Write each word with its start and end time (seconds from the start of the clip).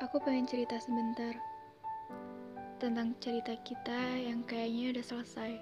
Aku 0.00 0.16
pengen 0.16 0.48
cerita 0.48 0.80
sebentar 0.80 1.36
tentang 2.80 3.12
cerita 3.20 3.52
kita 3.60 4.16
yang 4.16 4.40
kayaknya 4.48 4.96
udah 4.96 5.04
selesai. 5.04 5.52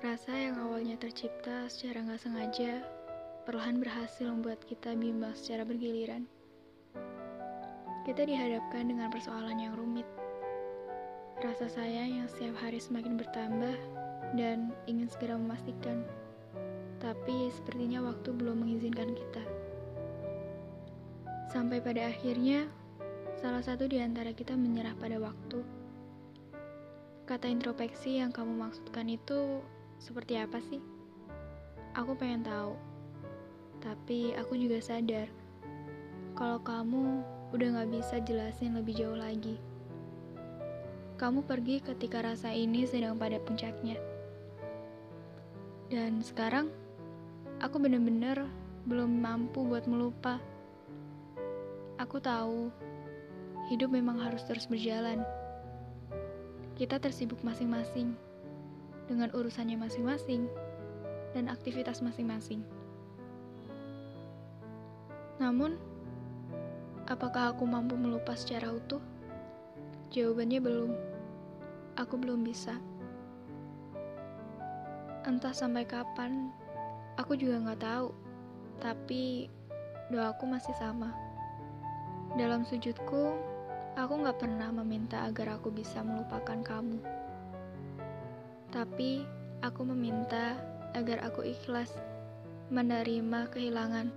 Rasa 0.00 0.32
yang 0.32 0.56
awalnya 0.56 0.96
tercipta 0.96 1.68
secara 1.68 2.00
nggak 2.00 2.24
sengaja, 2.24 2.80
perlahan 3.44 3.84
berhasil 3.84 4.24
membuat 4.32 4.64
kita 4.64 4.96
bimbang 4.96 5.36
secara 5.36 5.68
bergiliran. 5.68 6.24
Kita 8.08 8.24
dihadapkan 8.24 8.88
dengan 8.88 9.12
persoalan 9.12 9.60
yang 9.60 9.76
rumit. 9.76 10.08
Rasa 11.44 11.68
sayang 11.68 12.24
yang 12.24 12.28
setiap 12.32 12.56
hari 12.64 12.80
semakin 12.80 13.20
bertambah 13.20 13.76
dan 14.40 14.72
ingin 14.88 15.12
segera 15.12 15.36
memastikan. 15.36 16.00
Tapi 16.96 17.52
sepertinya 17.52 18.08
waktu 18.08 18.32
belum 18.32 18.64
mengizinkan 18.64 19.12
kita. 19.12 19.59
Sampai 21.50 21.82
pada 21.82 22.06
akhirnya, 22.06 22.70
salah 23.42 23.58
satu 23.58 23.90
di 23.90 23.98
antara 23.98 24.30
kita 24.30 24.54
menyerah 24.54 24.94
pada 24.94 25.18
waktu. 25.18 25.66
Kata 27.26 27.50
introspeksi 27.50 28.22
yang 28.22 28.30
kamu 28.30 28.54
maksudkan 28.54 29.10
itu 29.10 29.58
seperti 29.98 30.38
apa 30.38 30.62
sih? 30.62 30.78
Aku 31.98 32.14
pengen 32.14 32.46
tahu. 32.46 32.78
Tapi 33.82 34.38
aku 34.38 34.54
juga 34.54 34.78
sadar 34.78 35.26
kalau 36.38 36.62
kamu 36.62 37.26
udah 37.50 37.82
gak 37.82 37.90
bisa 37.98 38.16
jelasin 38.22 38.78
lebih 38.78 38.94
jauh 39.02 39.18
lagi. 39.18 39.58
Kamu 41.18 41.42
pergi 41.42 41.82
ketika 41.82 42.22
rasa 42.22 42.54
ini 42.54 42.86
sedang 42.86 43.18
pada 43.18 43.42
puncaknya. 43.42 43.98
Dan 45.90 46.22
sekarang, 46.22 46.70
aku 47.58 47.82
bener-bener 47.82 48.46
belum 48.86 49.18
mampu 49.18 49.66
buat 49.66 49.90
melupa. 49.90 50.38
Aku 52.00 52.16
tahu 52.16 52.72
hidup 53.68 53.92
memang 53.92 54.16
harus 54.24 54.40
terus 54.48 54.64
berjalan. 54.64 55.20
Kita 56.72 56.96
tersibuk 56.96 57.44
masing-masing 57.44 58.16
dengan 59.04 59.28
urusannya 59.36 59.76
masing-masing 59.76 60.48
dan 61.36 61.52
aktivitas 61.52 62.00
masing-masing. 62.00 62.64
Namun, 65.36 65.76
apakah 67.04 67.52
aku 67.52 67.68
mampu 67.68 68.00
melupa 68.00 68.32
secara 68.32 68.72
utuh? 68.72 69.04
Jawabannya 70.08 70.56
belum. 70.56 70.96
Aku 72.00 72.16
belum 72.16 72.40
bisa. 72.48 72.80
Entah 75.28 75.52
sampai 75.52 75.84
kapan, 75.84 76.48
aku 77.20 77.36
juga 77.36 77.60
nggak 77.60 77.84
tahu. 77.84 78.08
Tapi 78.80 79.52
doaku 80.08 80.48
masih 80.48 80.72
sama. 80.80 81.29
Dalam 82.40 82.64
sujudku, 82.64 83.36
aku 84.00 84.12
gak 84.24 84.40
pernah 84.40 84.72
meminta 84.72 85.28
agar 85.28 85.60
aku 85.60 85.68
bisa 85.68 86.00
melupakan 86.00 86.56
kamu. 86.64 86.96
Tapi, 88.72 89.28
aku 89.60 89.84
meminta 89.84 90.56
agar 90.96 91.20
aku 91.20 91.44
ikhlas 91.44 91.92
menerima 92.72 93.44
kehilangan. 93.52 94.08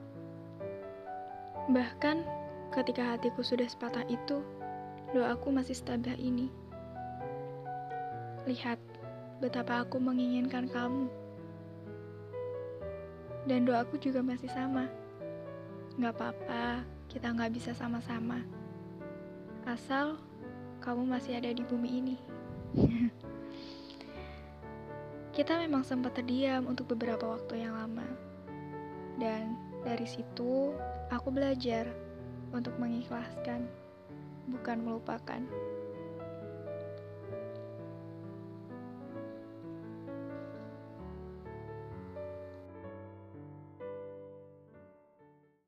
Bahkan, 1.67 2.23
ketika 2.71 3.11
hatiku 3.11 3.43
sudah 3.43 3.67
sepatah 3.67 4.07
itu, 4.07 4.39
doaku 5.11 5.51
masih 5.51 5.75
setabah 5.75 6.15
ini. 6.15 6.47
Lihat 8.47 8.79
betapa 9.43 9.83
aku 9.83 9.99
menginginkan 9.99 10.71
kamu. 10.71 11.11
Dan 13.51 13.67
doaku 13.67 13.99
juga 13.99 14.23
masih 14.23 14.47
sama. 14.47 14.87
Gak 15.99 16.15
apa-apa, 16.15 16.87
kita 17.13 17.29
nggak 17.29 17.53
bisa 17.53 17.71
sama-sama. 17.77 18.41
Asal 19.69 20.17
kamu 20.81 21.05
masih 21.05 21.37
ada 21.37 21.53
di 21.53 21.61
bumi 21.61 21.89
ini. 22.01 22.17
kita 25.37 25.61
memang 25.61 25.85
sempat 25.85 26.17
terdiam 26.17 26.65
untuk 26.65 26.89
beberapa 26.97 27.37
waktu 27.37 27.61
yang 27.61 27.77
lama. 27.77 28.05
Dan 29.21 29.53
dari 29.85 30.09
situ 30.09 30.73
aku 31.13 31.29
belajar 31.29 31.85
untuk 32.49 32.73
mengikhlaskan, 32.81 33.69
bukan 34.49 34.77
melupakan. 34.81 35.41